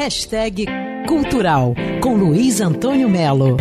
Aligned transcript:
Hashtag 0.00 0.64
Cultural 1.06 1.74
com 2.02 2.14
Luiz 2.14 2.62
Antônio 2.62 3.06
Melo. 3.06 3.58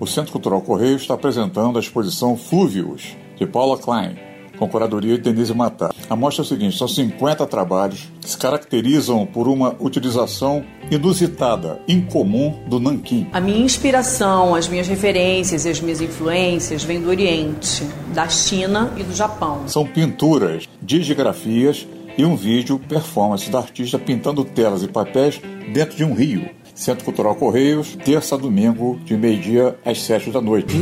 O 0.00 0.04
Centro 0.04 0.32
Cultural 0.32 0.60
Correio 0.62 0.96
está 0.96 1.14
apresentando 1.14 1.76
a 1.76 1.80
exposição 1.80 2.36
Flúvios, 2.36 3.16
de 3.36 3.46
Paula 3.46 3.78
Klein, 3.78 4.16
com 4.58 4.68
curadoria 4.68 5.16
de 5.16 5.22
Denise 5.22 5.54
Matar. 5.54 5.94
A 6.10 6.16
mostra 6.16 6.42
é 6.42 6.44
o 6.44 6.48
seguinte: 6.48 6.76
são 6.76 6.88
50 6.88 7.46
trabalhos 7.46 8.10
que 8.20 8.28
se 8.28 8.36
caracterizam 8.36 9.24
por 9.26 9.46
uma 9.46 9.76
utilização 9.78 10.64
inusitada, 10.90 11.80
incomum 11.86 12.64
do 12.66 12.80
nanquim. 12.80 13.28
A 13.32 13.40
minha 13.40 13.64
inspiração, 13.64 14.56
as 14.56 14.66
minhas 14.66 14.88
referências 14.88 15.66
e 15.66 15.68
as 15.68 15.80
minhas 15.80 16.00
influências 16.00 16.82
vêm 16.82 17.00
do 17.00 17.08
Oriente, 17.08 17.86
da 18.12 18.28
China 18.28 18.92
e 18.96 19.04
do 19.04 19.14
Japão. 19.14 19.68
São 19.68 19.86
pinturas, 19.86 20.68
digigrafias 20.82 21.86
e 22.16 22.24
um 22.24 22.36
vídeo 22.36 22.78
performance 22.78 23.50
da 23.50 23.58
artista 23.58 23.98
pintando 23.98 24.44
telas 24.44 24.82
e 24.82 24.88
papéis 24.88 25.40
dentro 25.72 25.96
de 25.96 26.04
um 26.04 26.14
rio. 26.14 26.48
Centro 26.74 27.04
Cultural 27.04 27.36
Correios, 27.36 27.96
terça 28.04 28.34
a 28.34 28.38
domingo, 28.38 28.98
de 29.04 29.16
meio-dia 29.16 29.78
às 29.84 30.02
sete 30.02 30.30
da 30.30 30.40
noite. 30.40 30.74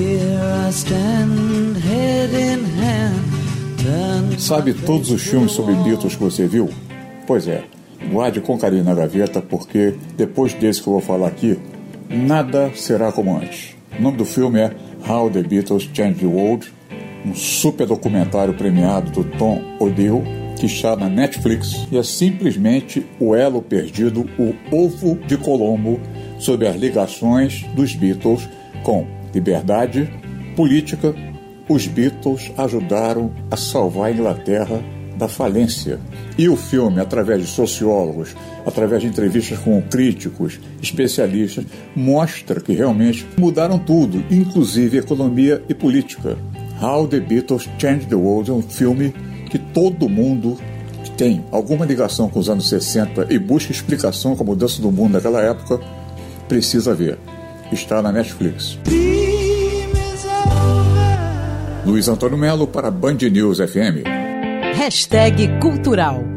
Sabe 4.38 4.72
todos 4.72 5.10
os 5.10 5.22
filmes 5.22 5.52
sobre 5.52 5.74
Beatles 5.74 6.16
que 6.16 6.22
você 6.22 6.46
viu? 6.46 6.70
Pois 7.26 7.46
é, 7.46 7.64
guarde 8.10 8.40
com 8.40 8.58
carinho 8.58 8.84
na 8.84 8.94
gaveta, 8.94 9.42
porque 9.42 9.94
depois 10.16 10.54
desse 10.54 10.80
que 10.80 10.88
eu 10.88 10.94
vou 10.94 11.02
falar 11.02 11.28
aqui, 11.28 11.58
nada 12.08 12.72
será 12.74 13.12
como 13.12 13.36
antes. 13.36 13.74
O 13.98 14.02
nome 14.02 14.16
do 14.16 14.24
filme 14.24 14.60
é 14.60 14.74
How 15.06 15.28
the 15.28 15.42
Beatles 15.42 15.88
Changed 15.92 16.20
the 16.20 16.26
World, 16.26 16.72
um 17.26 17.34
super 17.34 17.86
documentário 17.86 18.54
premiado 18.54 19.10
do 19.10 19.24
Tom 19.36 19.60
Odell, 19.78 20.24
que 20.58 20.96
na 20.96 21.08
Netflix 21.08 21.86
e 21.90 21.96
é 21.96 22.02
simplesmente 22.02 23.04
o 23.18 23.34
elo 23.34 23.60
perdido, 23.60 24.28
o 24.38 24.54
ovo 24.74 25.18
de 25.26 25.36
Colombo 25.36 26.00
sobre 26.38 26.68
as 26.68 26.76
ligações 26.76 27.64
dos 27.74 27.94
Beatles 27.94 28.48
com 28.82 29.06
liberdade, 29.34 30.08
política. 30.56 31.14
Os 31.68 31.86
Beatles 31.86 32.52
ajudaram 32.56 33.32
a 33.50 33.56
salvar 33.56 34.08
a 34.08 34.12
Inglaterra 34.12 34.82
da 35.16 35.28
falência. 35.28 36.00
E 36.36 36.48
o 36.48 36.56
filme, 36.56 37.00
através 37.00 37.40
de 37.40 37.46
sociólogos, 37.46 38.34
através 38.66 39.02
de 39.02 39.08
entrevistas 39.08 39.58
com 39.58 39.80
críticos, 39.82 40.58
especialistas, 40.82 41.64
mostra 41.94 42.60
que 42.60 42.72
realmente 42.72 43.26
mudaram 43.38 43.78
tudo, 43.78 44.24
inclusive 44.30 44.98
economia 44.98 45.62
e 45.68 45.74
política. 45.74 46.36
How 46.80 47.06
the 47.06 47.20
Beatles 47.20 47.68
Changed 47.78 48.06
the 48.08 48.14
World 48.14 48.50
é 48.50 48.54
um 48.54 48.62
filme 48.62 49.14
que 49.52 49.58
todo 49.58 50.08
mundo 50.08 50.56
que 51.04 51.10
tem 51.10 51.44
alguma 51.50 51.84
ligação 51.84 52.26
com 52.26 52.40
os 52.40 52.48
anos 52.48 52.70
60 52.70 53.26
e 53.28 53.38
busca 53.38 53.70
explicação 53.70 54.34
com 54.34 54.42
a 54.42 54.46
mudança 54.46 54.80
do 54.80 54.90
mundo 54.90 55.12
naquela 55.12 55.42
época 55.42 55.78
precisa 56.48 56.94
ver. 56.94 57.18
Está 57.70 58.00
na 58.00 58.10
Netflix. 58.10 58.78
Luiz 61.84 62.08
Antônio 62.08 62.38
Melo 62.38 62.66
para 62.66 62.90
Band 62.90 63.18
News 63.30 63.58
FM. 63.58 64.06
Hashtag 64.74 65.60
Cultural 65.60 66.31